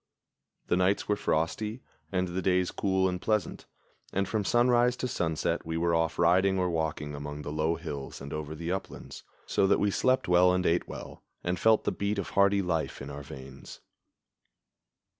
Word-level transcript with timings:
The 0.65 0.75
nights 0.75 1.07
were 1.07 1.15
frosty, 1.15 1.83
and 2.11 2.29
the 2.29 2.41
days 2.41 2.71
cool 2.71 3.07
and 3.07 3.21
pleasant, 3.21 3.67
and 4.11 4.27
from 4.27 4.43
sunrise 4.43 4.95
to 4.95 5.07
sunset 5.07 5.63
we 5.63 5.77
were 5.77 5.93
off 5.93 6.17
riding 6.17 6.57
or 6.57 6.71
walking 6.71 7.13
among 7.13 7.43
the 7.43 7.51
low 7.51 7.75
hills 7.75 8.19
and 8.19 8.33
over 8.33 8.55
the 8.55 8.71
uplands, 8.71 9.21
so 9.45 9.67
that 9.67 9.77
we 9.79 9.91
slept 9.91 10.27
well 10.27 10.53
and 10.55 10.65
ate 10.65 10.87
well, 10.87 11.21
and 11.43 11.59
felt 11.59 11.83
the 11.83 11.91
beat 11.91 12.17
of 12.17 12.29
hardy 12.31 12.63
life 12.63 12.99
in 12.99 13.11
our 13.11 13.21
veins. 13.21 13.79